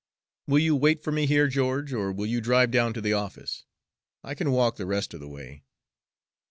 [0.47, 3.65] Will you wait for me here, George, or will you drive down to the office?
[4.23, 5.63] I can walk the rest of the way."